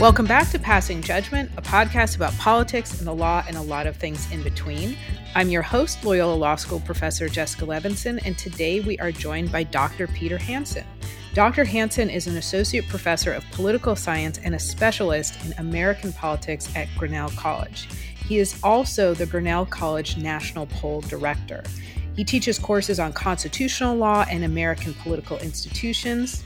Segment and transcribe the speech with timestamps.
[0.00, 3.86] Welcome back to Passing Judgment, a podcast about politics and the law and a lot
[3.86, 4.96] of things in between.
[5.34, 9.62] I'm your host, Loyola Law School professor Jessica Levinson, and today we are joined by
[9.64, 10.06] Dr.
[10.06, 10.86] Peter Hanson.
[11.34, 11.64] Dr.
[11.64, 16.88] Hanson is an associate professor of political science and a specialist in American politics at
[16.96, 17.86] Grinnell College.
[18.26, 21.62] He is also the Grinnell College National Poll Director.
[22.16, 26.42] He teaches courses on constitutional law and American political institutions,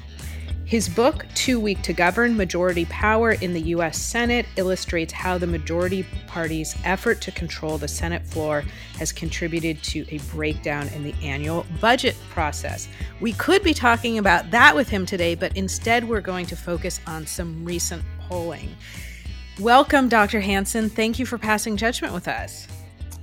[0.65, 4.01] his book, Too Weak to Govern Majority Power in the U.S.
[4.01, 8.65] Senate, illustrates how the majority party's effort to control the Senate floor
[8.99, 12.89] has contributed to a breakdown in the annual budget process.
[13.21, 16.99] We could be talking about that with him today, but instead we're going to focus
[17.07, 18.75] on some recent polling.
[19.61, 20.41] Welcome, Dr.
[20.41, 20.89] Hanson.
[20.89, 22.67] Thank you for passing judgment with us.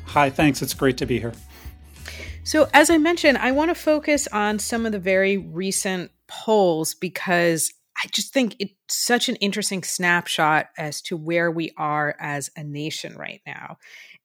[0.05, 0.61] Hi, thanks.
[0.61, 1.33] It's great to be here.
[2.43, 6.93] So, as I mentioned, I want to focus on some of the very recent polls
[6.93, 12.49] because I just think it's such an interesting snapshot as to where we are as
[12.55, 13.77] a nation right now.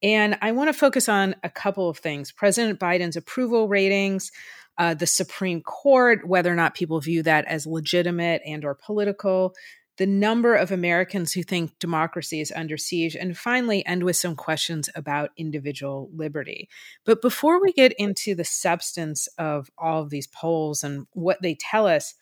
[0.03, 4.31] And I want to focus on a couple of things President Biden's approval ratings,
[4.79, 9.55] uh, the Supreme Court, whether or not people view that as legitimate and or political,
[9.97, 14.37] the number of Americans who think democracy is under siege, and finally end with some
[14.37, 16.69] questions about individual liberty.
[17.05, 21.55] But before we get into the substance of all of these polls and what they
[21.55, 22.15] tell us,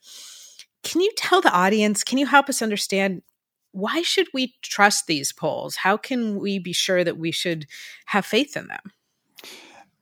[0.83, 3.23] can you tell the audience, can you help us understand
[3.73, 5.77] why should we trust these polls?
[5.77, 7.67] How can we be sure that we should
[8.07, 8.93] have faith in them?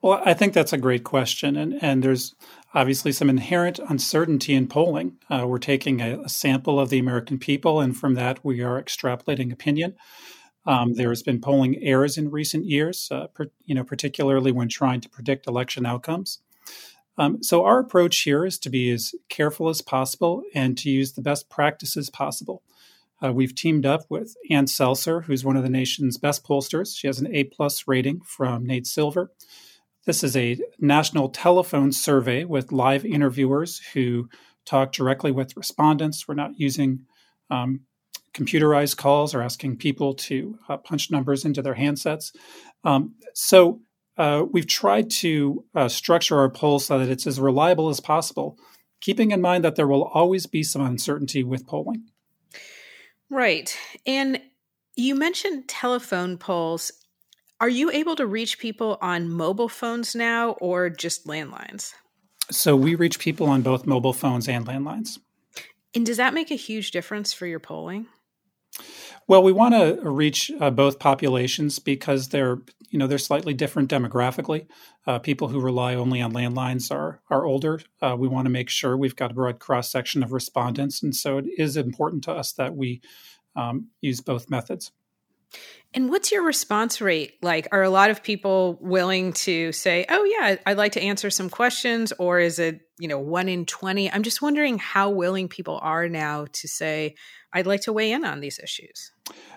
[0.02, 1.56] Well, I think that's a great question.
[1.56, 2.34] And, and there's
[2.74, 5.18] obviously some inherent uncertainty in polling.
[5.28, 8.82] Uh, we're taking a, a, sample of the American people, and from that, we are
[8.82, 9.94] extrapolating opinion.
[10.64, 15.00] Um, there's been polling errors in recent years, uh, per, you know, particularly when trying
[15.00, 16.38] to predict election outcomes.
[17.18, 21.12] Um, so our approach here is to be as careful as possible and to use
[21.12, 22.62] the best practices possible.
[23.22, 26.96] Uh, we've teamed up with Ann Selzer, who's one of the nation's best pollsters.
[26.96, 29.30] She has an A plus rating from Nate Silver.
[30.04, 34.28] This is a national telephone survey with live interviewers who
[34.64, 36.26] talk directly with respondents.
[36.26, 37.06] We're not using
[37.50, 37.82] um,
[38.34, 42.34] computerized calls or asking people to uh, punch numbers into their handsets.
[42.82, 43.80] Um, so
[44.16, 48.58] uh, we've tried to uh, structure our polls so that it's as reliable as possible,
[49.00, 52.04] keeping in mind that there will always be some uncertainty with polling.
[53.30, 53.76] Right.
[54.06, 54.40] And
[54.96, 56.92] you mentioned telephone polls.
[57.62, 61.94] Are you able to reach people on mobile phones now or just landlines?
[62.50, 65.20] So we reach people on both mobile phones and landlines.
[65.94, 68.08] And does that make a huge difference for your polling?
[69.28, 72.58] Well, we want to reach uh, both populations because they're,
[72.90, 74.66] you know, they're slightly different demographically.
[75.06, 77.80] Uh, people who rely only on landlines are are older.
[78.00, 81.14] Uh, we want to make sure we've got a broad cross section of respondents, and
[81.14, 83.00] so it is important to us that we
[83.54, 84.90] um, use both methods.
[85.94, 87.68] And what's your response rate like?
[87.70, 91.50] Are a lot of people willing to say, "Oh yeah, I'd like to answer some
[91.50, 94.10] questions," or is it you know one in twenty?
[94.10, 97.14] I'm just wondering how willing people are now to say,
[97.52, 99.12] "I'd like to weigh in on these issues."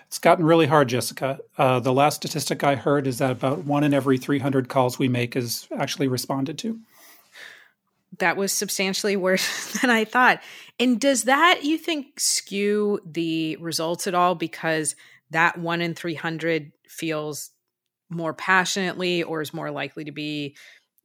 [0.06, 1.40] It's gotten really hard, Jessica.
[1.56, 5.08] Uh, the last statistic I heard is that about one in every 300 calls we
[5.08, 6.78] make is actually responded to.
[8.18, 10.42] That was substantially worse than I thought.
[10.78, 14.34] And does that, you think, skew the results at all?
[14.36, 14.94] Because
[15.30, 17.50] that one in 300 feels
[18.08, 20.56] more passionately or is more likely to be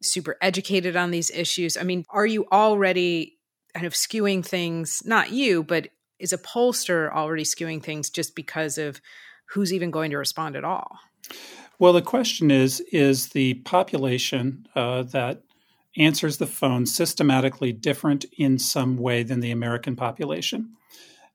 [0.01, 1.77] super educated on these issues?
[1.77, 3.37] I mean, are you already
[3.73, 5.87] kind of skewing things, not you, but
[6.19, 9.01] is a pollster already skewing things just because of
[9.49, 10.99] who's even going to respond at all?
[11.79, 15.41] Well, the question is is the population uh, that
[15.97, 20.73] answers the phone systematically different in some way than the American population?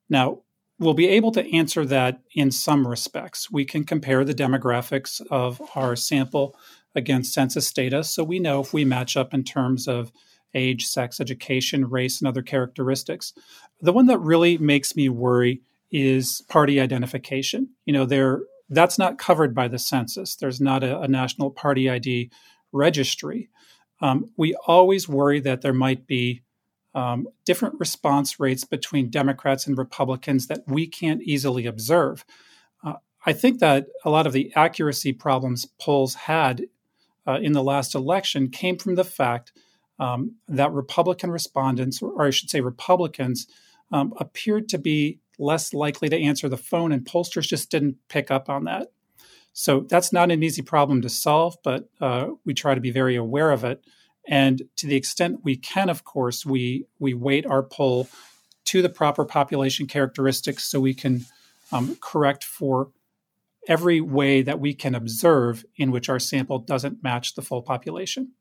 [0.09, 0.43] Now,
[0.79, 3.51] we'll be able to answer that in some respects.
[3.51, 6.57] We can compare the demographics of our sample
[6.95, 10.13] against census data, so we know if we match up in terms of
[10.55, 13.33] age, sex, education, race, and other characteristics.
[13.81, 17.71] The one that really makes me worry is party identification.
[17.85, 20.35] You know, there that's not covered by the census.
[20.35, 22.31] There's not a, a national party ID
[22.73, 23.49] registry.
[24.01, 26.43] Um, we always worry that there might be
[26.97, 32.25] um, different response rates between Democrats and Republicans that we can't easily observe.
[32.83, 32.95] Uh,
[33.27, 36.63] I think that a lot of the accuracy problems polls had
[37.27, 39.53] uh, in the last election came from the fact
[39.99, 43.47] um, that Republican respondents, or I should say Republicans,
[43.93, 48.31] um, appeared to be less likely to answer the phone, and pollsters just didn't pick
[48.31, 48.89] up on that.
[49.53, 53.17] So that's not an easy problem to solve, but uh, we try to be very
[53.17, 53.85] aware of it.
[54.29, 58.09] And to the extent we can, of course, we we weight our poll
[58.67, 61.25] to the proper population characteristics so we can
[61.73, 62.91] um, correct for
[63.69, 68.33] every way that we can observe in which our sample doesn't match the full population.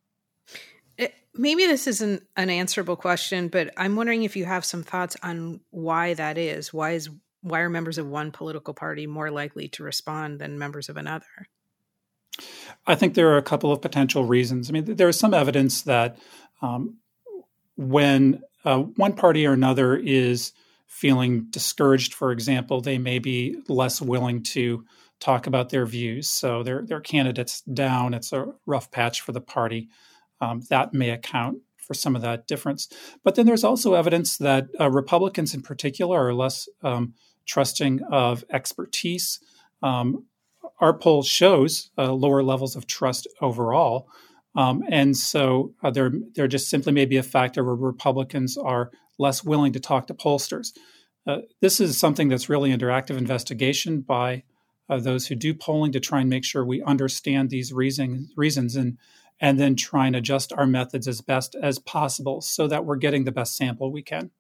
[0.98, 5.18] It, maybe this is an unanswerable question, but I'm wondering if you have some thoughts
[5.24, 6.74] on why that is.
[6.74, 7.10] Why is
[7.42, 11.26] why are members of one political party more likely to respond than members of another?
[12.88, 14.70] I think there are a couple of potential reasons.
[14.70, 16.18] I mean, there is some evidence that
[16.62, 16.98] um,
[17.76, 20.52] when uh, one party or another is
[20.88, 24.86] feeling discouraged, for example, they may be less willing to
[25.20, 26.30] talk about their views.
[26.30, 28.14] So their their candidates down.
[28.14, 29.90] It's a rough patch for the party.
[30.42, 32.90] Um, that may account for some of that difference.
[33.24, 37.14] But then there's also evidence that uh, Republicans, in particular, are less um,
[37.46, 39.40] trusting of expertise.
[39.84, 40.26] Um,
[40.80, 44.10] our poll shows uh, lower levels of trust overall.
[44.56, 48.92] Um, and so uh, there, there just simply may be a factor where Republicans are
[49.18, 50.78] less willing to talk to pollsters.
[51.28, 54.44] Uh, this is something that's really under active investigation by
[54.90, 58.76] uh, those who do polling to try and make sure we understand these reason, reasons
[58.76, 58.98] and
[59.42, 63.26] and then try and adjust our methods as best as possible so that we're getting
[63.26, 64.32] the best sample we can.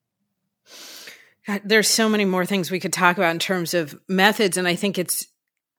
[1.46, 4.68] God, there's so many more things we could talk about in terms of methods, and
[4.68, 5.28] I think it's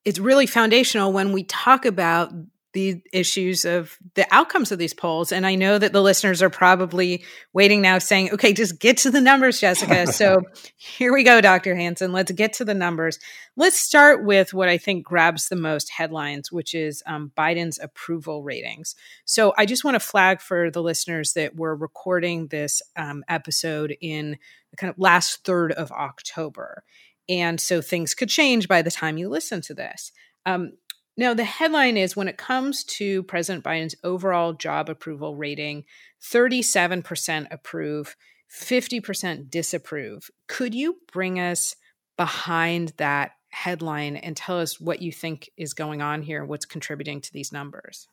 [0.06, 2.32] it's really foundational when we talk about
[2.74, 5.32] the issues of the outcomes of these polls.
[5.32, 7.24] And I know that the listeners are probably
[7.54, 10.06] waiting now saying, okay, just get to the numbers, Jessica.
[10.12, 10.42] so
[10.76, 11.74] here we go, Dr.
[11.74, 12.12] Hanson.
[12.12, 13.18] Let's get to the numbers.
[13.56, 18.44] Let's start with what I think grabs the most headlines, which is um, Biden's approval
[18.44, 18.94] ratings.
[19.24, 23.96] So I just want to flag for the listeners that we're recording this um, episode
[24.00, 24.36] in
[24.70, 26.84] the kind of last third of October.
[27.28, 30.12] And so things could change by the time you listen to this.
[30.44, 30.72] Um,
[31.16, 35.84] now, the headline is when it comes to President Biden's overall job approval rating,
[36.22, 38.16] 37% approve,
[38.54, 40.30] 50% disapprove.
[40.46, 41.74] Could you bring us
[42.18, 47.22] behind that headline and tell us what you think is going on here, what's contributing
[47.22, 48.08] to these numbers?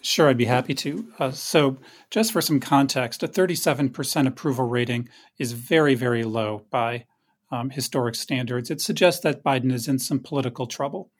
[0.00, 1.08] Sure, I'd be happy to.
[1.18, 1.78] Uh, so,
[2.10, 7.04] just for some context, a 37% approval rating is very, very low by
[7.50, 8.70] um, historic standards.
[8.70, 11.10] It suggests that Biden is in some political trouble.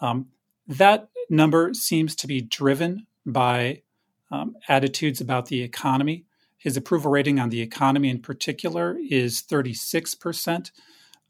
[0.00, 0.28] Um,
[0.66, 3.82] that number seems to be driven by
[4.30, 6.24] um, attitudes about the economy.
[6.58, 10.70] His approval rating on the economy in particular is 36%.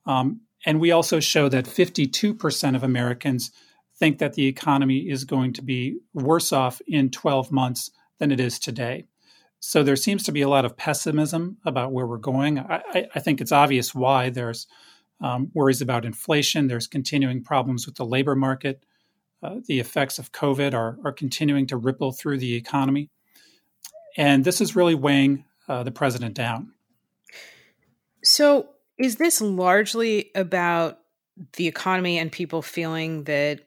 [0.07, 3.51] Um, and we also show that 52% of Americans
[3.97, 8.41] think that the economy is going to be worse off in 12 months than it
[8.41, 9.07] is today.
[9.67, 12.59] So there seems to be a lot of pessimism about where we're going.
[12.59, 14.29] I, I think it's obvious why.
[14.29, 14.67] There's
[15.23, 16.69] um, worries about inflation.
[16.69, 18.85] There's continuing problems with the labor market.
[19.43, 23.09] Uh, the effects of COVID are, are continuing to ripple through the economy.
[24.19, 26.75] And this is really weighing uh, the president down.
[28.23, 28.69] So,
[28.99, 30.99] is this largely about
[31.55, 33.61] the economy and people feeling that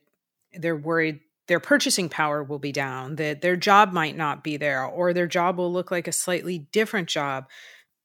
[0.53, 4.83] they're worried their purchasing power will be down, that their job might not be there,
[4.83, 7.47] or their job will look like a slightly different job?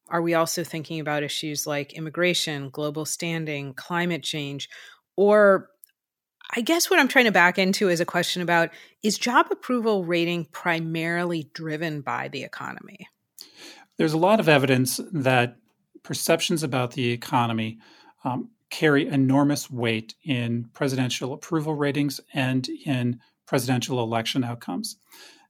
[0.09, 4.69] Are we also thinking about issues like immigration, global standing, climate change?
[5.17, 5.71] Or
[6.55, 8.71] I guess what I'm trying to back into is a question about
[9.03, 13.09] is job approval rating primarily driven by the economy?
[13.97, 15.57] There's a lot of evidence that
[16.03, 17.79] perceptions about the economy
[18.25, 24.97] um, carry enormous weight in presidential approval ratings and in presidential election outcomes.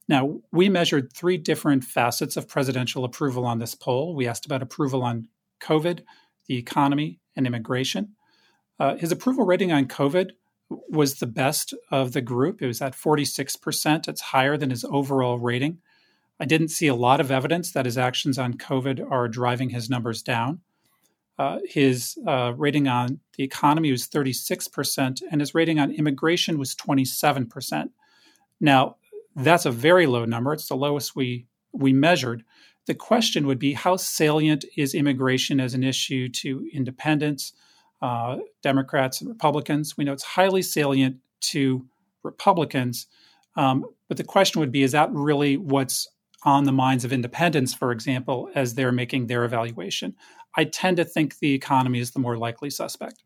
[0.07, 4.15] Now, we measured three different facets of presidential approval on this poll.
[4.15, 5.27] We asked about approval on
[5.61, 6.01] COVID,
[6.47, 8.15] the economy, and immigration.
[8.79, 10.31] Uh, his approval rating on COVID
[10.69, 12.61] was the best of the group.
[12.61, 14.07] It was at 46%.
[14.07, 15.79] It's higher than his overall rating.
[16.39, 19.89] I didn't see a lot of evidence that his actions on COVID are driving his
[19.89, 20.61] numbers down.
[21.39, 26.75] Uh, his uh, rating on the economy was 36%, and his rating on immigration was
[26.75, 27.89] 27%.
[28.61, 28.97] Now,
[29.35, 30.53] that's a very low number.
[30.53, 32.43] It's the lowest we we measured.
[32.85, 37.53] The question would be how salient is immigration as an issue to independents,
[38.01, 39.97] uh, Democrats, and Republicans?
[39.97, 41.85] We know it's highly salient to
[42.21, 43.07] Republicans.
[43.55, 46.07] Um, but the question would be is that really what's
[46.43, 50.15] on the minds of independents, for example, as they're making their evaluation?
[50.55, 53.23] I tend to think the economy is the more likely suspect.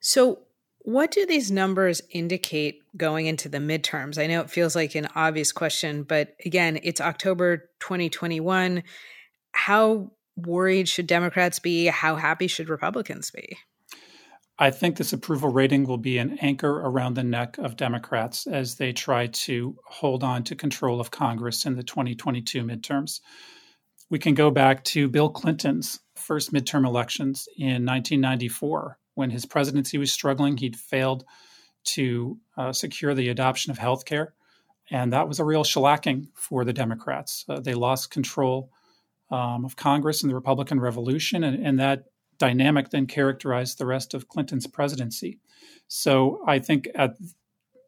[0.00, 0.40] So,
[0.80, 4.22] what do these numbers indicate going into the midterms?
[4.22, 8.82] I know it feels like an obvious question, but again, it's October 2021.
[9.52, 11.86] How worried should Democrats be?
[11.86, 13.56] How happy should Republicans be?
[14.58, 18.76] I think this approval rating will be an anchor around the neck of Democrats as
[18.76, 23.20] they try to hold on to control of Congress in the 2022 midterms
[24.14, 29.98] we can go back to Bill Clinton's first midterm elections in 1994 when his presidency
[29.98, 30.56] was struggling.
[30.56, 31.24] He'd failed
[31.86, 34.32] to uh, secure the adoption of health care.
[34.88, 37.44] And that was a real shellacking for the Democrats.
[37.48, 38.70] Uh, they lost control
[39.32, 42.04] um, of Congress in the Republican Revolution, and, and, that
[42.38, 45.40] dynamic then characterized the rest of Clinton's presidency.
[45.88, 47.16] So I think at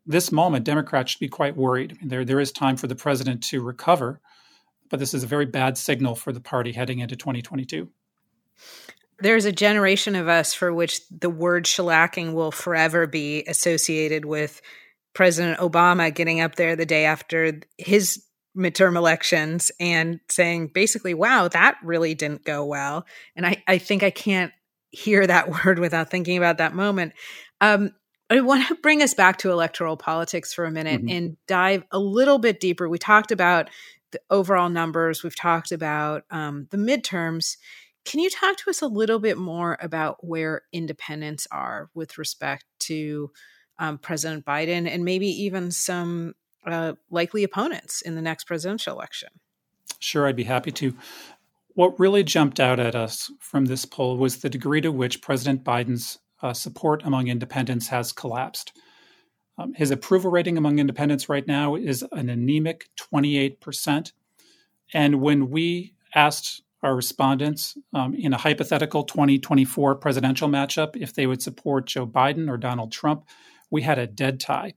[0.05, 1.97] this moment, Democrats should be quite worried.
[2.03, 4.21] There, there is time for the president to recover,
[4.89, 7.89] but this is a very bad signal for the party heading into 2022
[9.19, 14.61] there's a generation of us for which the word shellacking will forever be associated with
[15.15, 18.23] President Obama getting up there the day after his
[18.57, 23.07] midterm elections and saying basically, wow, that really didn't go well.
[23.35, 24.53] And I, I think I can't
[24.91, 27.13] hear that word without thinking about that moment.
[27.61, 27.93] Um,
[28.29, 31.17] I want to bring us back to electoral politics for a minute mm-hmm.
[31.17, 32.89] and dive a little bit deeper.
[32.89, 33.71] We talked about
[34.13, 37.57] the overall numbers, we've talked about um, the midterms.
[38.05, 42.65] Can you talk to us a little bit more about where independents are with respect
[42.81, 43.31] to
[43.79, 46.35] um, President Biden and maybe even some
[46.67, 49.29] uh, likely opponents in the next presidential election?
[49.99, 50.97] Sure, I'd be happy to.
[51.75, 55.63] What really jumped out at us from this poll was the degree to which President
[55.63, 58.73] Biden's uh, support among independents has collapsed.
[59.59, 64.13] Um, his approval rating among independents right now is an anemic 28%.
[64.93, 71.27] And when we asked our respondents um, in a hypothetical 2024 presidential matchup if they
[71.27, 73.25] would support Joe Biden or Donald Trump.
[73.71, 74.75] We had a dead tie.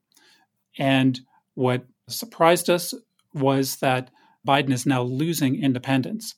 [0.77, 1.19] And
[1.53, 2.93] what surprised us
[3.33, 4.09] was that
[4.47, 6.35] Biden is now losing independents.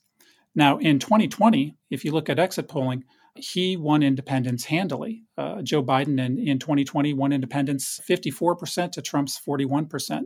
[0.54, 5.22] Now, in 2020, if you look at exit polling, he won independents handily.
[5.38, 10.22] Uh, Joe Biden in, in 2020 won independents 54% to Trump's 41%.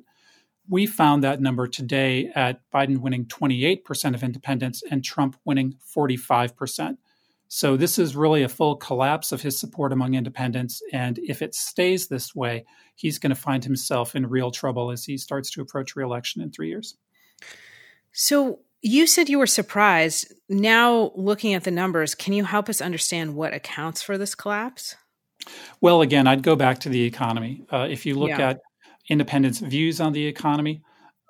[0.69, 6.97] We found that number today at Biden winning 28% of independents and Trump winning 45%.
[7.49, 10.83] So this is really a full collapse of his support among independents.
[10.93, 12.65] And if it stays this way,
[12.97, 16.51] he's going to find himself in real trouble as he starts to approach reelection in
[16.51, 16.97] three years.
[18.13, 20.33] So you said you were surprised.
[20.49, 24.97] Now, looking at the numbers, can you help us understand what accounts for this collapse?
[25.81, 27.65] Well, again, I'd go back to the economy.
[27.73, 28.51] Uh, if you look yeah.
[28.51, 28.61] at
[29.09, 30.83] independents' views on the economy.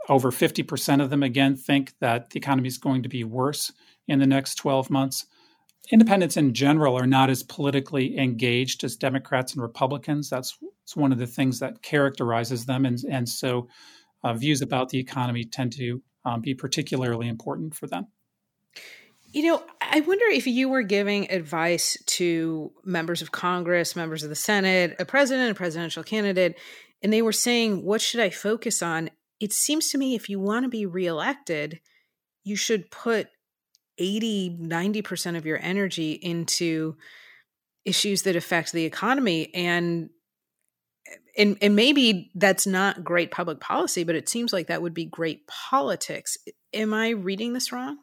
[0.08, 3.72] Over 50% of them, again, think that the economy is going to be worse
[4.06, 5.26] in the next 12 months.
[5.90, 10.30] Independents in general are not as politically engaged as Democrats and Republicans.
[10.30, 12.86] That's, that's one of the things that characterizes them.
[12.86, 13.68] And, and so
[14.22, 18.08] uh, views about the economy tend to um, be particularly important for them.
[19.32, 24.28] You know, I wonder if you were giving advice to members of Congress, members of
[24.28, 26.58] the Senate, a president, a presidential candidate,
[27.02, 29.10] and they were saying, what should I focus on?
[29.38, 31.80] It seems to me if you want to be reelected,
[32.44, 33.28] you should put
[33.98, 36.96] 80, 90% of your energy into
[37.84, 39.54] issues that affect the economy.
[39.54, 40.10] And
[41.36, 45.04] and and maybe that's not great public policy, but it seems like that would be
[45.04, 46.38] great politics.
[46.72, 47.98] Am I reading this wrong?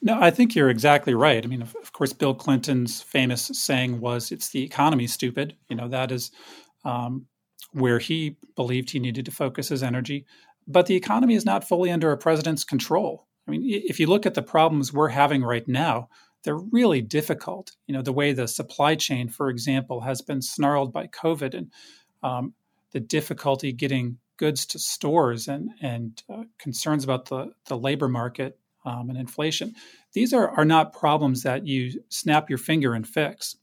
[0.00, 1.44] No, I think you're exactly right.
[1.44, 5.76] I mean, of, of, course, Bill Clinton's famous saying was, "It's the economy, stupid." You
[5.76, 6.30] know, that is
[6.84, 7.26] um,
[7.72, 10.26] where he believed he needed to focus his energy.
[10.66, 13.26] But the economy is not fully under a president's control.
[13.46, 16.08] I mean, if you look at the problems we're having right now,
[16.44, 17.72] they're really difficult.
[17.86, 21.70] You know, the way the supply chain, for example, has been snarled by COVID and
[22.22, 22.54] um,
[22.92, 28.58] the difficulty getting goods to stores and, and uh, concerns about the, the labor market
[28.84, 29.74] um, and inflation.
[30.14, 33.56] These are, are not problems that you snap your finger and fix.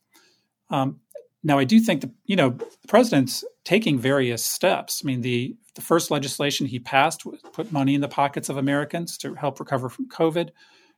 [0.70, 1.00] Um,
[1.44, 5.02] now, I do think that you know the president's taking various steps.
[5.04, 9.18] I mean, the the first legislation he passed put money in the pockets of Americans
[9.20, 10.50] to help recover from COVID.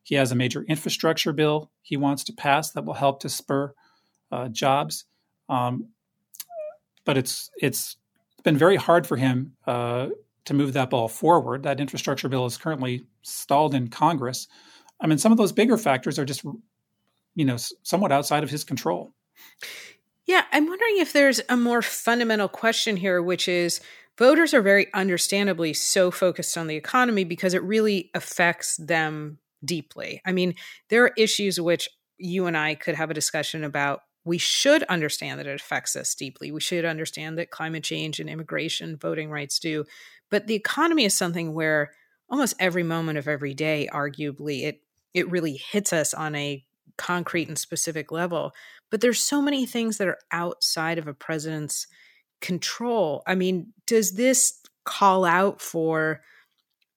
[0.10, 3.76] He has a major infrastructure bill he wants to pass that will help to spur
[4.32, 5.06] uh, jobs.
[5.50, 5.90] Um,
[7.06, 7.96] but it's it's
[8.44, 10.08] been very hard for him uh,
[10.46, 11.62] to move that ball forward.
[11.62, 14.48] That infrastructure bill is currently stalled in Congress.
[15.00, 16.44] I mean, some of those bigger factors are just
[17.36, 19.14] you know somewhat outside of his control.
[20.26, 23.80] Yeah, I'm wondering if there's a more fundamental question here, which is
[24.18, 30.22] voters are very understandably so focused on the economy because it really affects them deeply.
[30.26, 30.56] I mean,
[30.90, 34.02] there are issues which you and I could have a discussion about.
[34.26, 36.52] We should understand that it affects us deeply.
[36.52, 39.86] We should understand that climate change and immigration, voting rights do.
[40.30, 41.92] But the economy is something where
[42.30, 44.82] almost every moment of every day, arguably, it
[45.14, 46.64] it really hits us on a
[46.98, 48.52] concrete and specific level
[48.92, 51.88] but there's so many things that are outside of a president's
[52.42, 56.20] control i mean does this call out for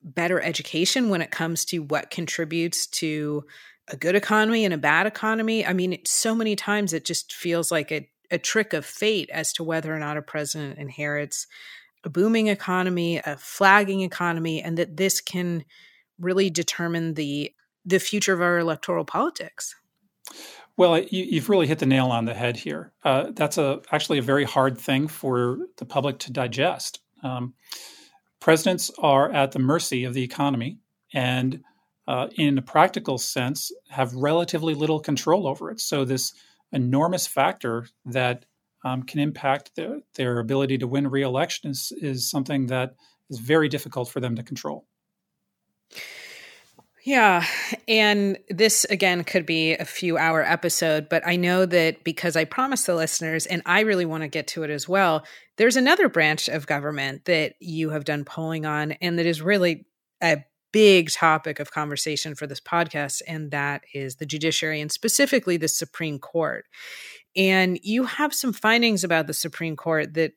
[0.02, 3.44] better education when it comes to what contributes to
[3.88, 5.66] a good economy and a bad economy?
[5.66, 9.52] I mean, so many times it just feels like a, a trick of fate as
[9.54, 11.46] to whether or not a president inherits
[12.04, 15.64] a booming economy, a flagging economy, and that this can
[16.18, 17.52] really determine the
[17.84, 19.74] the future of our electoral politics.
[20.76, 22.92] Well, you, have really hit the nail on the head here.
[23.04, 27.00] Uh, that's a actually a very hard thing for the public to digest.
[27.22, 27.54] Um,
[28.42, 30.78] presidents are at the mercy of the economy,
[31.14, 31.62] and
[32.08, 35.80] uh, in a practical sense, have relatively little control over it.
[35.80, 36.32] So this
[36.72, 38.44] enormous factor that
[38.84, 42.96] um, can impact their, their ability to win re-election is, is something that
[43.30, 44.86] is very difficult for them to control.
[47.04, 47.44] Yeah.
[47.88, 52.44] And this, again, could be a few hour episode, but I know that because I
[52.44, 55.24] promised the listeners, and I really want to get to it as well,
[55.56, 59.86] there's another branch of government that you have done polling on and that is really
[60.22, 65.56] a big topic of conversation for this podcast, and that is the judiciary and specifically
[65.56, 66.64] the Supreme Court.
[67.36, 70.32] And you have some findings about the Supreme Court that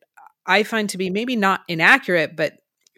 [0.45, 2.53] I find to be maybe not inaccurate, but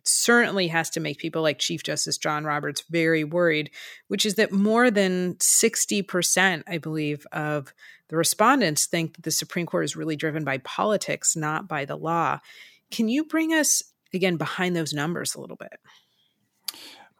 [0.08, 3.72] certainly has to make people like Chief Justice John Roberts very worried,
[4.08, 7.74] which is that more than 60%, I believe, of
[8.10, 11.98] the respondents think that the Supreme Court is really driven by politics, not by the
[11.98, 12.40] law.
[12.92, 13.84] Can you bring us,
[14.14, 15.80] again, behind those numbers a little bit?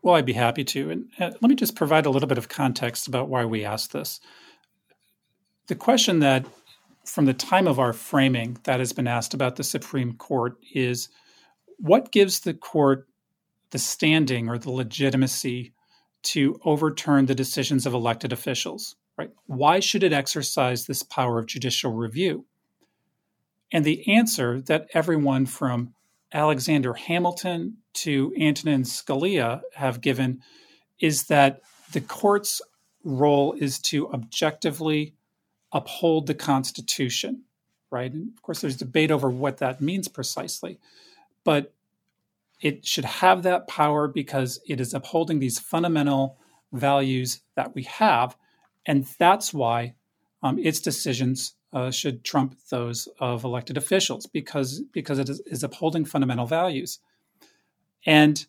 [0.02, 0.90] Well, I'd be happy to.
[0.90, 3.92] And uh, let me just provide a little bit of context about why we asked
[3.92, 4.22] this.
[5.68, 6.46] The question that,
[7.06, 11.10] from the time of our framing, that has been asked about the Supreme Court is
[11.78, 13.08] what gives the court
[13.72, 15.74] the standing or the legitimacy
[16.24, 19.32] to overturn the decisions of elected officials right?
[19.48, 22.46] Why should it exercise this power of judicial review?
[23.72, 25.94] And the answer that everyone from
[26.34, 30.42] alexander hamilton to antonin scalia have given
[31.00, 31.62] is that
[31.94, 32.62] the court's
[33.06, 35.14] role is to objectively
[35.72, 37.44] uphold the constitution
[37.90, 38.12] right?
[38.12, 40.80] And of course there's debate over what that means precisely
[41.48, 41.74] but
[42.60, 46.38] it should have that power because it is upholding these fundamental
[46.74, 48.36] values that we have.
[48.86, 49.96] And that's why
[50.44, 55.64] um, its decisions uh, should trump those of elected officials because, because it is, is
[55.64, 57.00] upholding fundamental values.
[58.06, 58.46] And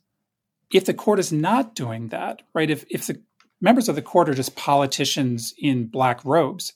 [0.72, 3.22] if the court is not doing that, right, if, if the
[3.60, 6.72] members of the court are just politicians in black robes,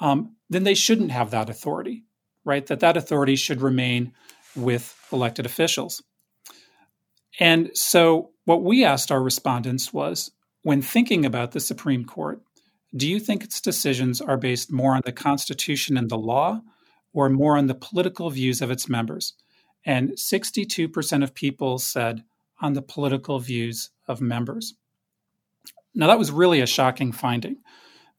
[0.00, 2.02] um, then they shouldn't have that authority,
[2.44, 2.66] right?
[2.66, 4.12] That that authority should remain
[4.56, 6.02] with elected officials.
[7.38, 10.30] And so, what we asked our respondents was
[10.62, 12.40] when thinking about the Supreme Court,
[12.96, 16.60] do you think its decisions are based more on the Constitution and the law
[17.12, 19.34] or more on the political views of its members?
[19.84, 22.24] And 62% of people said
[22.60, 24.74] on the political views of members.
[25.94, 27.56] Now, that was really a shocking finding.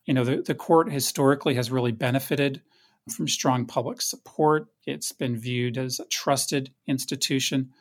[0.05, 2.61] You know, the, the court historically has really benefited
[3.07, 4.67] from strong public support.
[4.85, 7.71] It's been viewed as a trusted institution.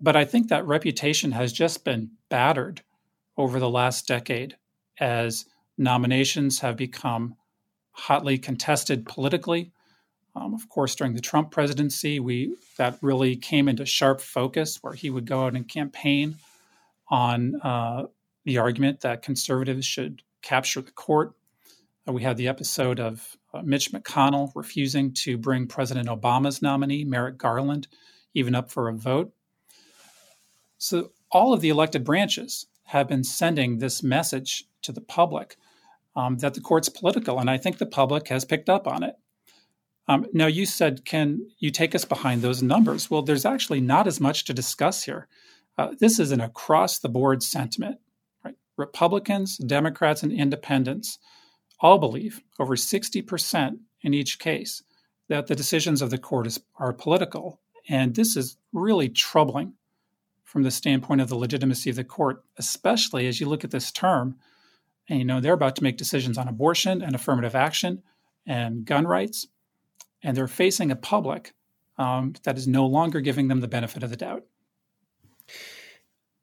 [0.00, 2.82] But I think that reputation has just been battered
[3.36, 4.56] over the last decade
[4.98, 5.46] as
[5.78, 7.36] nominations have become
[7.92, 9.72] hotly contested politically.
[10.34, 14.92] Um, of course, during the Trump presidency, we that really came into sharp focus, where
[14.92, 16.36] he would go out and campaign
[17.08, 18.04] on uh,
[18.44, 21.32] the argument that conservatives should capture the court.
[22.06, 27.38] Uh, we had the episode of Mitch McConnell refusing to bring President Obama's nominee, Merrick
[27.38, 27.88] Garland,
[28.34, 29.32] even up for a vote.
[30.78, 35.56] So all of the elected branches have been sending this message to the public
[36.14, 39.16] um, that the court's political, and I think the public has picked up on it.
[40.08, 43.10] Um, now, you said, can you take us behind those numbers?
[43.10, 45.26] Well, there's actually not as much to discuss here.
[45.76, 47.98] Uh, this is an across the board sentiment.
[48.44, 48.54] Right?
[48.76, 51.18] Republicans, Democrats, and independents
[51.80, 54.82] all believe, over 60% in each case,
[55.28, 57.60] that the decisions of the court is, are political.
[57.88, 59.74] And this is really troubling
[60.44, 63.90] from the standpoint of the legitimacy of the court, especially as you look at this
[63.90, 64.36] term.
[65.08, 68.02] And you know, they're about to make decisions on abortion and affirmative action
[68.46, 69.46] and gun rights,
[70.22, 71.52] and they're facing a public
[71.98, 74.44] um, that is no longer giving them the benefit of the doubt.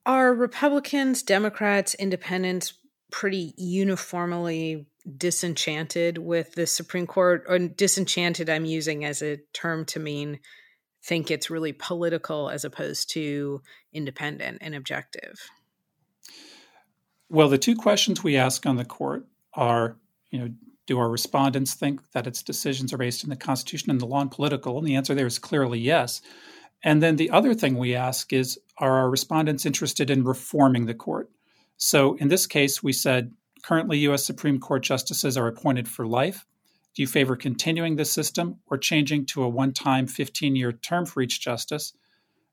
[0.06, 2.74] Are Republicans, Democrats, Independents
[3.10, 4.86] pretty uniformly
[5.17, 7.43] disenchanted with the Supreme Court?
[7.47, 10.39] Or disenchanted, I'm using as a term to mean
[11.03, 13.61] think it's really political as opposed to
[13.91, 15.39] independent and objective?
[17.29, 19.97] Well, the two questions we ask on the court are,
[20.31, 20.49] you know,
[20.85, 24.21] do our respondents think that its decisions are based in the Constitution and the law
[24.21, 24.77] and political?
[24.77, 26.21] And the answer there is clearly yes.
[26.83, 30.93] And then the other thing we ask is are our respondents interested in reforming the
[30.93, 31.29] court?
[31.77, 33.31] So in this case, we said
[33.63, 34.26] currently U.S.
[34.26, 36.45] Supreme Court justices are appointed for life.
[36.95, 41.06] Do you favor continuing this system or changing to a one time 15 year term
[41.06, 41.93] for each justice?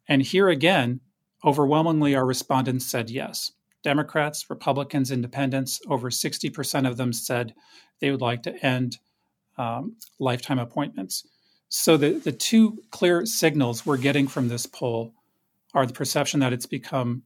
[0.09, 1.01] And here again,
[1.45, 3.53] overwhelmingly, our respondents said yes.
[3.83, 7.55] Democrats, Republicans, Independents, over 60% of them said
[8.01, 8.99] they would like to end
[9.59, 11.27] um, lifetime appointments.
[11.69, 15.15] So the, the two clear signals we're getting from this poll
[15.73, 17.23] are the perception that it's become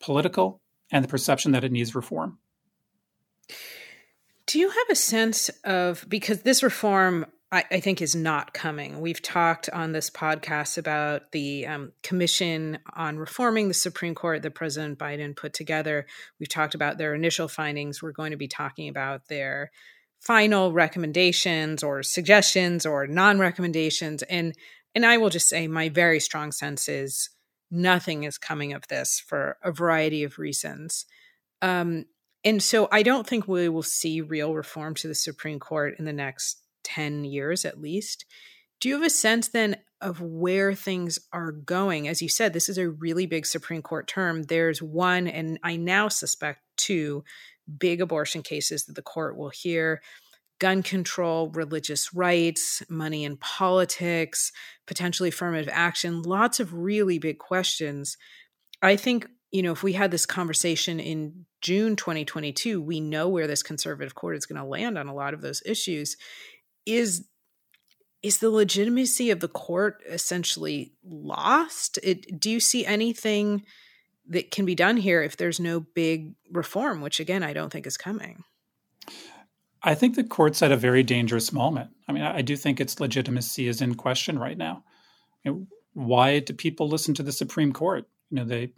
[0.00, 2.38] political and the perception that it needs reform.
[4.46, 9.00] Do you have a sense of because this reform I, I, think is not coming.
[9.00, 14.54] We've talked on this podcast about the um, commission on reforming the Supreme Court that
[14.54, 16.06] President Biden put together.
[16.38, 18.02] We've talked about their initial findings.
[18.02, 19.70] We're going to be talking about their
[20.20, 24.22] final recommendations or suggestions or non-recommendations.
[24.24, 24.54] And
[24.94, 27.30] and I will just say my very strong sense is
[27.70, 31.06] nothing is coming of this for a variety of reasons.
[31.62, 32.06] Um,
[32.48, 36.06] and so I don't think we will see real reform to the Supreme Court in
[36.06, 38.24] the next 10 years at least.
[38.80, 42.08] Do you have a sense then of where things are going?
[42.08, 44.44] As you said, this is a really big Supreme Court term.
[44.44, 47.22] There's one, and I now suspect two
[47.76, 50.00] big abortion cases that the court will hear
[50.58, 54.52] gun control, religious rights, money in politics,
[54.86, 58.16] potentially affirmative action, lots of really big questions.
[58.80, 63.46] I think, you know, if we had this conversation in June 2022, we know where
[63.46, 66.16] this conservative court is going to land on a lot of those issues
[66.86, 67.26] is
[68.20, 72.00] is the legitimacy of the court essentially lost?
[72.02, 73.62] It, do you see anything
[74.28, 77.86] that can be done here if there's no big reform, which again I don't think
[77.86, 78.42] is coming?
[79.82, 81.90] I think the court's at a very dangerous moment.
[82.08, 84.82] I mean, I do think its legitimacy is in question right now.
[85.44, 88.08] You know, why do people listen to the Supreme Court?
[88.30, 88.72] You know, they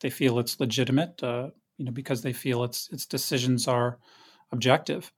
[0.00, 1.22] they feel it's legitimate.
[1.22, 3.98] Uh, you know, because they feel its its decisions are
[4.50, 5.12] objective.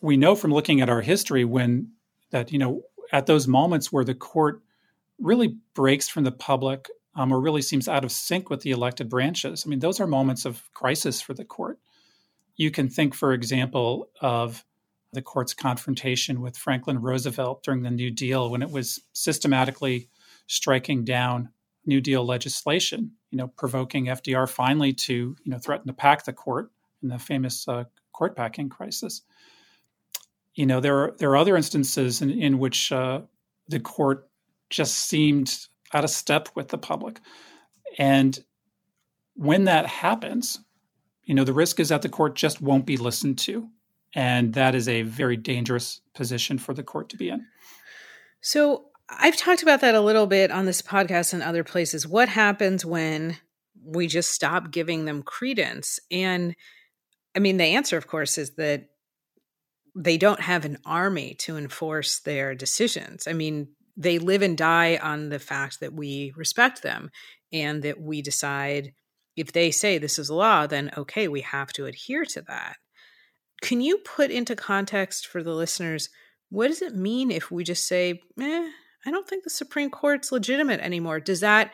[0.00, 1.92] We know from looking at our history when
[2.30, 4.62] that you know at those moments where the court
[5.18, 9.08] really breaks from the public um, or really seems out of sync with the elected
[9.08, 9.64] branches.
[9.66, 11.78] I mean those are moments of crisis for the court.
[12.56, 14.64] You can think for example of
[15.12, 20.08] the court's confrontation with franklin roosevelt during the new deal when it was systematically
[20.46, 21.48] striking down
[21.86, 26.32] new deal legislation you know provoking fdr finally to you know threaten to pack the
[26.32, 26.70] court
[27.02, 29.22] in the famous uh, court packing crisis.
[30.54, 33.20] You know, there are there are other instances in, in which uh,
[33.68, 34.28] the court
[34.70, 35.56] just seemed
[35.94, 37.20] out of step with the public,
[37.96, 38.38] and
[39.34, 40.58] when that happens,
[41.24, 43.68] you know, the risk is that the court just won't be listened to,
[44.14, 47.46] and that is a very dangerous position for the court to be in.
[48.40, 52.06] So I've talked about that a little bit on this podcast and other places.
[52.06, 53.36] What happens when
[53.82, 55.98] we just stop giving them credence?
[56.10, 56.54] And
[57.34, 58.88] I mean, the answer, of course, is that
[59.94, 63.26] they don't have an army to enforce their decisions.
[63.26, 67.10] I mean, they live and die on the fact that we respect them
[67.52, 68.92] and that we decide
[69.36, 72.76] if they say this is law, then okay, we have to adhere to that.
[73.62, 76.10] Can you put into context for the listeners
[76.50, 78.70] what does it mean if we just say, eh,
[79.06, 81.20] I don't think the Supreme Court's legitimate anymore?
[81.20, 81.72] Does that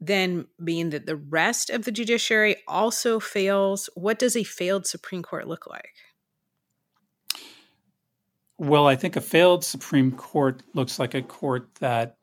[0.00, 3.88] then mean that the rest of the judiciary also fails?
[3.94, 5.94] What does a failed Supreme Court look like?
[8.58, 12.16] Well, I think a failed Supreme Court looks like a court that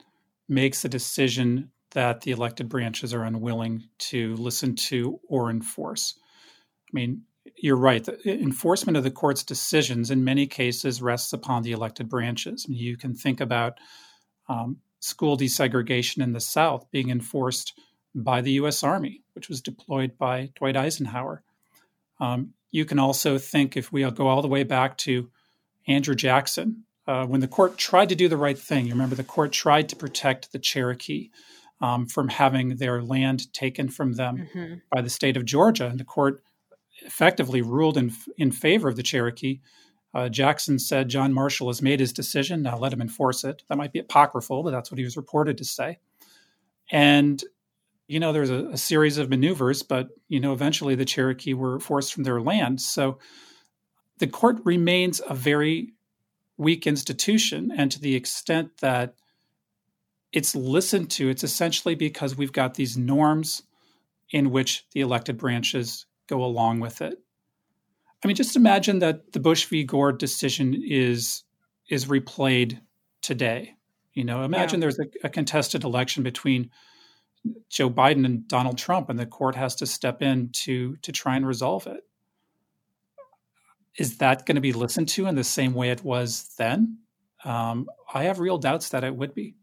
[0.48, 6.16] makes a decision that the elected branches are unwilling to listen to or enforce.
[6.88, 7.24] I mean,
[7.58, 8.04] you're right.
[8.04, 12.66] The enforcement of the court's decisions in many cases rests upon the elected branches.
[12.68, 13.78] I mean, you can think about
[14.52, 17.74] um, school desegregation in the South being enforced
[18.14, 18.84] by the U.S.
[18.84, 21.44] Army, which was deployed by Dwight Eisenhower.
[22.20, 25.30] Um, you can also think, if we go all the way back to
[25.88, 29.24] Andrew Jackson, uh, when the court tried to do the right thing, you remember the
[29.24, 31.30] court tried to protect the Cherokee
[31.80, 34.76] um, from having their land taken from them mm-hmm.
[34.94, 36.44] by the state of Georgia, and the court
[37.04, 39.62] effectively ruled in in favor of the Cherokee.
[40.14, 42.62] Uh, Jackson said John Marshall has made his decision.
[42.62, 43.64] Now let him enforce it.
[43.70, 46.00] That might be apocryphal, but that's what he was reported to say.
[46.92, 47.42] And
[48.08, 51.80] you know, there's a, a series of maneuvers, but you know, eventually the Cherokee were
[51.80, 52.82] forced from their land.
[52.82, 53.20] So
[54.18, 55.94] the court remains a very
[56.58, 57.72] weak institution.
[57.74, 59.16] And to the extent that
[60.34, 63.64] it's listened to, it's essentially because we've got these norms
[64.30, 67.18] in which the elected branches go along with it.
[68.24, 69.84] I mean, just imagine that the Bush v.
[69.84, 71.44] Gore decision is
[71.90, 72.80] is replayed
[73.22, 73.76] today.
[74.14, 74.86] You know, imagine yeah.
[74.86, 76.70] there's a, a contested election between
[77.70, 81.36] Joe Biden and Donald Trump, and the court has to step in to to try
[81.36, 82.04] and resolve it.
[83.98, 87.00] Is that going to be listened to in the same way it was then?
[87.44, 89.56] Um, I have real doubts that it would be.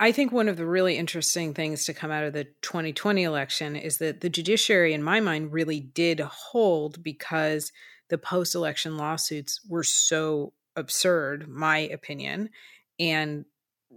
[0.00, 3.74] I think one of the really interesting things to come out of the 2020 election
[3.74, 7.72] is that the judiciary, in my mind, really did hold because
[8.08, 12.50] the post election lawsuits were so absurd, my opinion,
[13.00, 13.44] and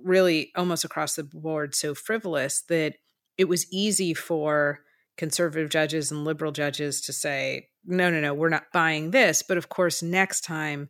[0.04, 2.96] really almost across the board so frivolous that
[3.38, 4.80] it was easy for
[5.18, 9.44] conservative judges and liberal judges to say, no, no, no, we're not buying this.
[9.44, 10.90] But of course, next time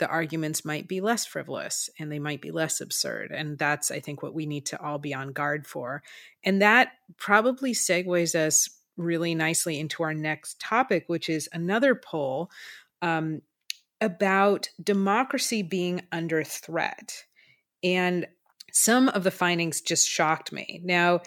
[0.00, 3.30] the arguments might be less frivolous and they might be less absurd.
[3.30, 6.02] And that's, I think, what we need to all be on guard for.
[6.42, 12.50] And that probably segues us really nicely into our next topic, which is another poll
[13.02, 13.42] um,
[14.00, 17.24] about democracy being under threat.
[17.84, 18.26] And
[18.72, 20.80] some of the findings just shocked me.
[20.82, 21.20] Now,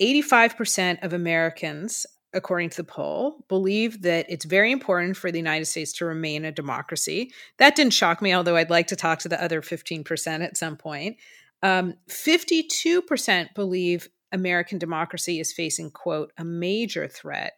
[0.00, 5.64] 85% of Americans, according to the poll, believe that it's very important for the United
[5.64, 7.32] States to remain a democracy.
[7.58, 10.76] That didn't shock me, although I'd like to talk to the other 15% at some
[10.76, 11.16] point.
[11.62, 17.54] Um, 52% believe American democracy is facing, quote, a major threat.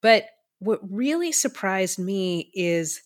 [0.00, 0.24] But
[0.58, 3.02] what really surprised me is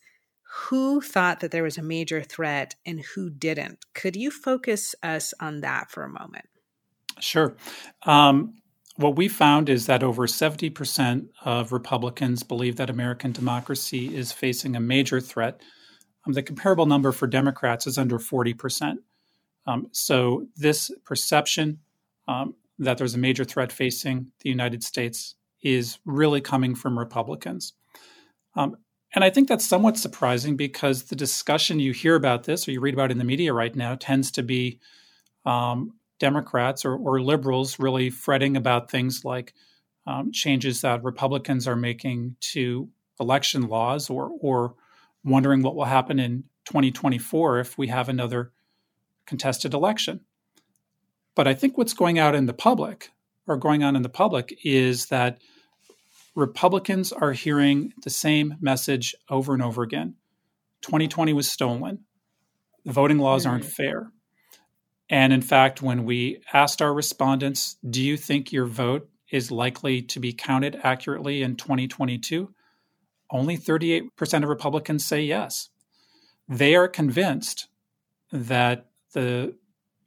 [0.68, 3.78] who thought that there was a major threat and who didn't.
[3.94, 6.46] Could you focus us on that for a moment?
[7.20, 7.56] Sure.
[8.04, 8.54] Um,
[8.96, 14.76] what we found is that over 70% of Republicans believe that American democracy is facing
[14.76, 15.60] a major threat.
[16.26, 18.98] Um, the comparable number for Democrats is under 40%.
[19.66, 21.78] Um, so, this perception
[22.28, 27.72] um, that there's a major threat facing the United States is really coming from Republicans.
[28.54, 28.76] Um,
[29.14, 32.80] and I think that's somewhat surprising because the discussion you hear about this or you
[32.80, 34.80] read about in the media right now tends to be
[35.46, 39.52] um, Democrats or, or, liberals really fretting about things like
[40.06, 44.74] um, changes that Republicans are making to election laws or, or
[45.24, 48.52] wondering what will happen in 2024 if we have another
[49.26, 50.20] contested election.
[51.34, 53.10] But I think what's going out in the public
[53.46, 55.38] or going on in the public is that
[56.34, 60.16] Republicans are hearing the same message over and over again
[60.82, 62.00] 2020 was stolen.
[62.84, 64.10] The voting laws aren't fair.
[65.10, 70.00] And in fact, when we asked our respondents, do you think your vote is likely
[70.02, 72.52] to be counted accurately in 2022?
[73.30, 75.68] Only 38% of Republicans say yes.
[76.48, 77.68] They are convinced
[78.32, 79.54] that the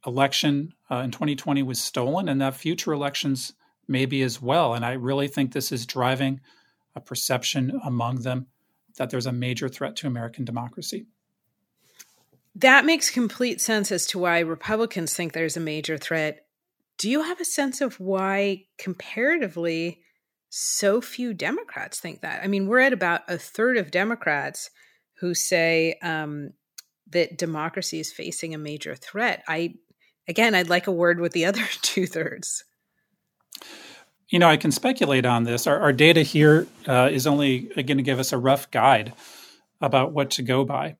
[0.06, 3.52] election uh, in 2020 was stolen and that future elections
[3.86, 4.74] may be as well.
[4.74, 6.40] And I really think this is driving
[6.94, 8.46] a perception among them
[8.96, 11.06] that there's a major threat to American democracy.
[12.58, 16.44] That makes complete sense as to why Republicans think there's a major threat.
[16.98, 20.00] Do you have a sense of why, comparatively,
[20.48, 22.42] so few Democrats think that?
[22.42, 24.70] I mean, we're at about a third of Democrats
[25.20, 26.50] who say um,
[27.10, 29.44] that democracy is facing a major threat.
[29.46, 29.74] I,
[30.26, 32.64] again, I'd like a word with the other two thirds.
[34.30, 35.68] You know, I can speculate on this.
[35.68, 39.14] Our, our data here uh, is only going to give us a rough guide
[39.80, 40.96] about what to go by.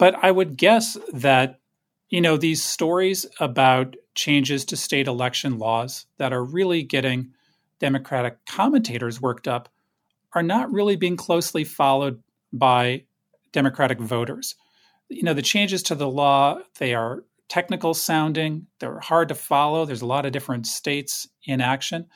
[0.00, 1.60] But I would guess that,
[2.08, 7.32] you know, these stories about changes to state election laws that are really getting
[7.80, 9.68] Democratic commentators worked up
[10.32, 13.04] are not really being closely followed by
[13.52, 14.54] Democratic voters.
[15.10, 19.84] You know, the changes to the law, they are technical sounding, they're hard to follow.
[19.84, 22.06] There's a lot of different states in action.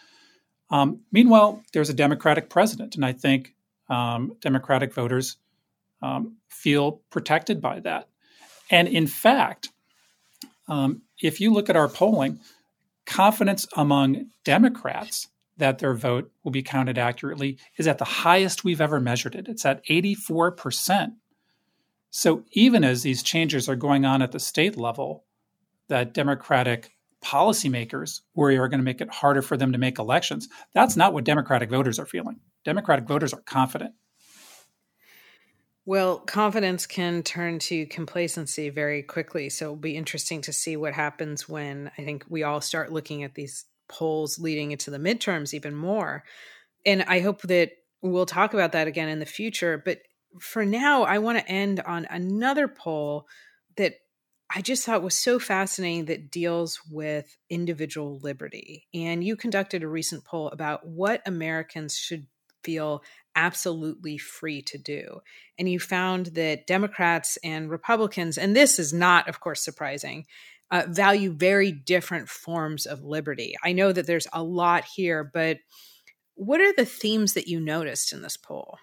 [0.70, 3.55] Um, meanwhile, there's a Democratic president, and I think
[3.90, 5.37] um, Democratic voters
[6.04, 8.08] um, feel protected by that.
[8.70, 9.70] And in fact,
[10.68, 12.40] um, if you look at our polling,
[13.06, 18.80] confidence among Democrats that their vote will be counted accurately is at the highest we've
[18.80, 19.48] ever measured it.
[19.48, 21.12] It's at 84%.
[22.10, 25.24] So even as these changes are going on at the state level,
[25.88, 26.90] that Democratic
[27.24, 30.48] policymakers worry are going to make it harder for them to make elections.
[30.74, 32.40] That's not what Democratic voters are feeling.
[32.64, 33.94] Democratic voters are confident.
[35.87, 39.51] Well, confidence can turn to complacency very quickly.
[39.51, 43.23] So it'll be interesting to see what happens when I think we all start looking
[43.23, 46.25] at these polls leading into the midterms even more.
[46.87, 49.81] And I hope that we'll talk about that again in the future.
[49.85, 49.99] But
[50.40, 53.27] for now, I want to end on another poll
[53.77, 53.94] that
[54.55, 58.87] I just thought was so fascinating that deals with individual liberty.
[58.94, 62.27] And you conducted a recent poll about what Americans should
[62.62, 63.03] feel
[63.37, 65.20] absolutely free to do.
[65.59, 70.27] And you found that Democrats and Republicans, and this is not, of course, surprising,
[70.70, 73.55] uh, value very different forms of liberty.
[73.62, 75.59] I know that there's a lot here, but
[76.35, 78.79] what are the themes that you noticed in this poll?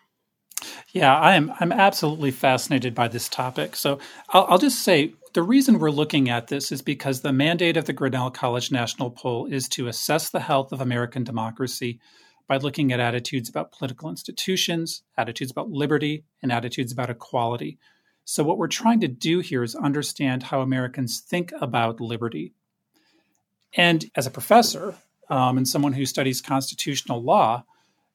[0.93, 1.51] Yeah, I am.
[1.59, 3.75] I'm absolutely fascinated by this topic.
[3.75, 7.77] So I'll, I'll, just say the reason we're looking at this is because the mandate
[7.77, 11.99] of the Grinnell College National Poll is to assess the health of American democracy
[12.47, 17.77] by looking at attitudes about political institutions, attitudes about liberty, and attitudes about equality.
[18.25, 22.53] So, what we're trying to do here is understand how Americans think about liberty.
[23.73, 24.95] And as a professor
[25.29, 27.63] um, and someone who studies constitutional law,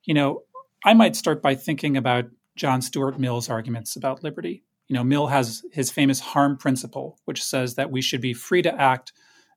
[0.05, 0.43] you know,
[0.85, 4.63] I might start by thinking about John Stuart Mill's arguments about liberty.
[4.89, 8.63] You know, Mill has his famous harm principle, which says that we should be free
[8.63, 9.13] to act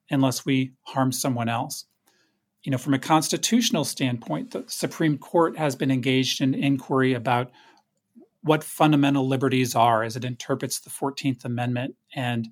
[0.10, 1.86] unless we harm someone else
[2.63, 7.52] you know, from a constitutional standpoint, the Supreme Court has been engaged in inquiry about
[8.41, 12.50] what fundamental liberties are as it interprets the 14th Amendment, and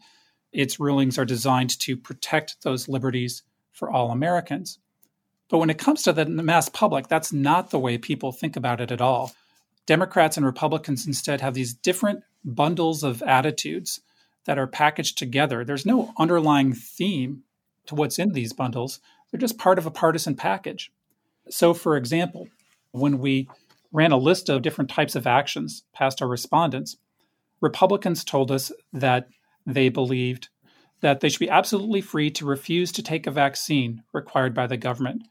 [0.52, 4.80] its rulings are designed to protect those liberties for all Americans.
[5.50, 8.82] But when it comes to the mass public, that's not the way people think about
[8.82, 9.32] it at all.
[9.86, 14.02] Democrats and Republicans instead have these different bundles of attitudes
[14.46, 15.63] that are packaged together.
[15.63, 17.43] There's no underlying theme
[17.86, 19.00] to what's in these bundles.
[19.32, 20.92] They're just part of a partisan package.
[21.50, 22.48] So, for example,
[22.92, 23.48] when we
[23.92, 26.98] ran a list of different types of actions past our respondents,
[27.62, 29.28] Republicans told us that
[29.66, 30.50] they believed
[31.02, 34.78] that they should be absolutely free to refuse to take a vaccine required by the
[34.78, 35.24] government,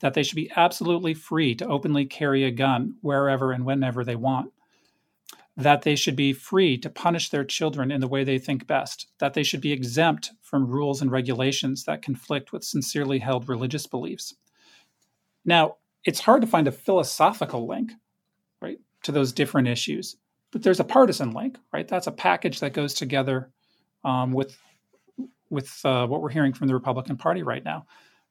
[0.00, 4.16] that they should be absolutely free to openly carry a gun wherever and whenever they
[4.16, 4.52] want,
[5.56, 9.06] that they should be free to punish their children in the way they think best,
[9.18, 13.86] that they should be exempt from rules and regulations that conflict with sincerely held religious
[13.86, 14.34] beliefs.
[15.44, 17.92] Now, it's hard to find a philosophical link,
[18.60, 20.16] right, to those different issues,
[20.50, 21.86] but there's a partisan link, right?
[21.86, 23.50] That's a package that goes together
[24.04, 24.58] um, with
[25.50, 27.86] with uh, what we're hearing from the Republican Party right now.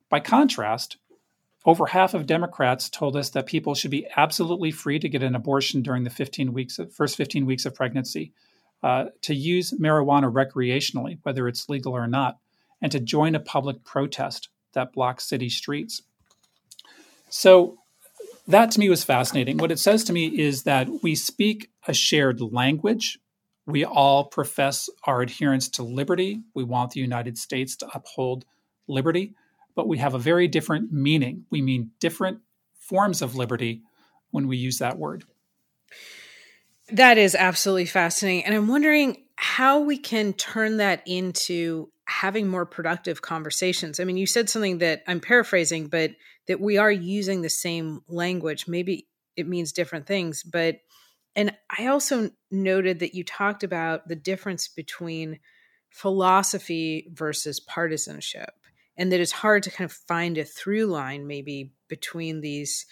[0.09, 0.97] By contrast,
[1.65, 5.35] over half of Democrats told us that people should be absolutely free to get an
[5.35, 8.33] abortion during the 15 weeks of, first 15 weeks of pregnancy,
[8.81, 12.37] uh, to use marijuana recreationally, whether it's legal or not,
[12.81, 16.01] and to join a public protest that blocks city streets.
[17.29, 17.77] So
[18.47, 19.57] that to me was fascinating.
[19.57, 23.19] What it says to me is that we speak a shared language.
[23.65, 26.41] We all profess our adherence to liberty.
[26.53, 28.43] We want the United States to uphold
[28.85, 29.33] liberty
[29.75, 31.45] but we have a very different meaning.
[31.49, 32.39] We mean different
[32.79, 33.81] forms of liberty
[34.31, 35.23] when we use that word.
[36.89, 38.45] That is absolutely fascinating.
[38.45, 43.99] And I'm wondering how we can turn that into having more productive conversations.
[43.99, 46.11] I mean, you said something that I'm paraphrasing, but
[46.47, 48.67] that we are using the same language.
[48.67, 49.07] Maybe
[49.37, 50.79] it means different things, but
[51.35, 55.39] and I also noted that you talked about the difference between
[55.89, 58.51] philosophy versus partisanship
[58.97, 62.85] and that it's hard to kind of find a through line maybe between these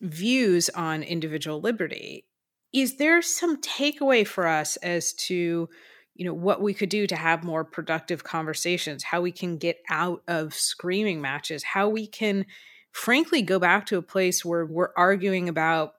[0.00, 2.26] views on individual liberty.
[2.72, 5.68] Is there some takeaway for us as to
[6.14, 9.78] you know what we could do to have more productive conversations how we can get
[9.88, 12.44] out of screaming matches how we can
[12.92, 15.94] frankly go back to a place where we're arguing about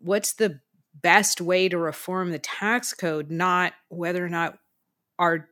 [0.00, 0.60] what's the
[1.02, 4.58] best way to reform the tax code not whether or not
[5.18, 5.48] our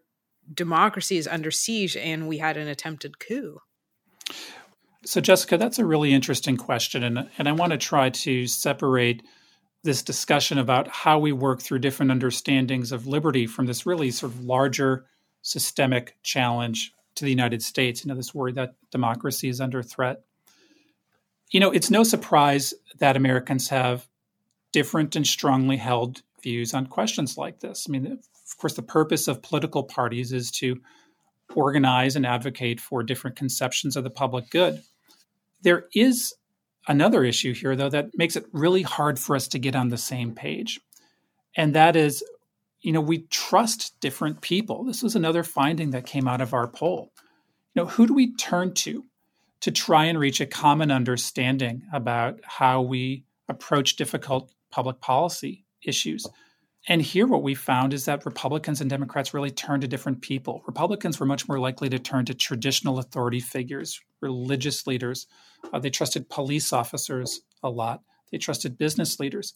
[0.53, 3.61] democracy is under siege and we had an attempted coup?
[5.05, 7.03] So, Jessica, that's a really interesting question.
[7.03, 9.23] And, and I want to try to separate
[9.85, 14.33] this discussion about how we work through different understandings of liberty from this really sort
[14.33, 15.07] of larger
[15.43, 20.23] systemic challenge to the United States, you know, this worry that democracy is under threat.
[21.51, 24.09] You know, it's no surprise that Americans have
[24.73, 27.87] different and strongly held views on questions like this.
[27.89, 30.81] I mean, of course, the purpose of political parties is to
[31.55, 34.83] organize and advocate for different conceptions of the public good.
[35.63, 36.35] There is
[36.87, 39.99] another issue here, though, that makes it really hard for us to get on the
[39.99, 40.81] same page.
[41.57, 42.23] And that is,
[42.81, 44.85] you know, we trust different people.
[44.85, 47.13] This was another finding that came out of our poll.
[47.75, 49.05] You know, who do we turn to
[49.61, 56.27] to try and reach a common understanding about how we approach difficult public policy issues?
[56.89, 60.63] And here, what we found is that Republicans and Democrats really turned to different people.
[60.67, 65.27] Republicans were much more likely to turn to traditional authority figures, religious leaders.
[65.73, 69.55] Uh, they trusted police officers a lot, they trusted business leaders.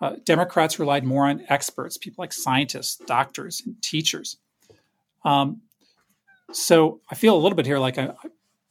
[0.00, 4.36] Uh, Democrats relied more on experts, people like scientists, doctors, and teachers.
[5.24, 5.62] Um,
[6.52, 8.14] so I feel a little bit here like I'm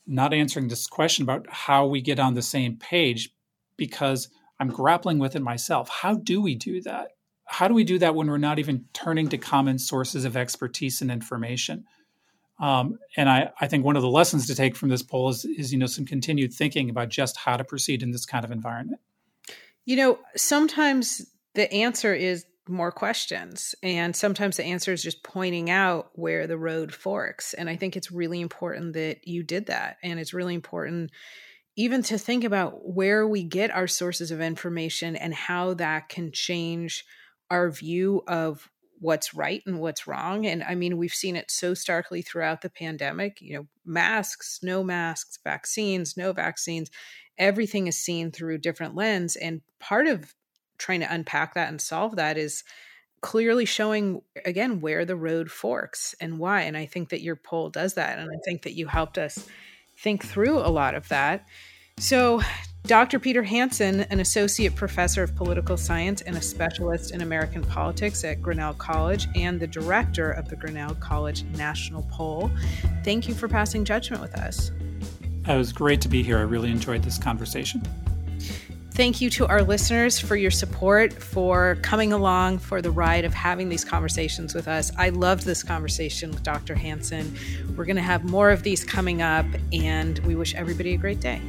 [0.06, 3.32] not answering this question about how we get on the same page
[3.76, 4.30] because
[4.60, 5.90] I'm grappling with it myself.
[5.90, 7.17] How do we do that?
[7.48, 11.02] How do we do that when we're not even turning to common sources of expertise
[11.02, 11.86] and information?
[12.60, 15.46] Um, and I, I think one of the lessons to take from this poll is,
[15.46, 18.52] is, you know, some continued thinking about just how to proceed in this kind of
[18.52, 19.00] environment.
[19.86, 25.70] You know, sometimes the answer is more questions, and sometimes the answer is just pointing
[25.70, 27.54] out where the road forks.
[27.54, 31.12] And I think it's really important that you did that, and it's really important
[31.78, 36.32] even to think about where we get our sources of information and how that can
[36.32, 37.06] change
[37.50, 38.70] our view of
[39.00, 40.46] what's right and what's wrong.
[40.46, 44.84] And I mean, we've seen it so starkly throughout the pandemic, you know, masks, no
[44.84, 46.90] masks, vaccines, no vaccines,
[47.38, 49.36] everything is seen through different lens.
[49.36, 50.34] And part of
[50.78, 52.64] trying to unpack that and solve that is
[53.22, 56.62] clearly showing again where the road forks and why.
[56.62, 58.20] And I think that your poll does that.
[58.20, 59.48] And I think that you helped us
[59.98, 61.48] think through a lot of that.
[62.00, 62.42] So
[62.88, 63.20] Dr.
[63.20, 68.42] Peter Hanson, an associate professor of political science and a specialist in American politics at
[68.42, 72.50] Grinnell College and the director of the Grinnell College National Poll,
[73.04, 74.72] thank you for passing judgment with us.
[75.46, 76.38] It was great to be here.
[76.38, 77.86] I really enjoyed this conversation.
[78.92, 83.34] Thank you to our listeners for your support, for coming along for the ride of
[83.34, 84.94] having these conversations with us.
[84.98, 86.74] I loved this conversation with Dr.
[86.74, 87.36] Hanson.
[87.76, 91.20] We're going to have more of these coming up, and we wish everybody a great
[91.20, 91.42] day.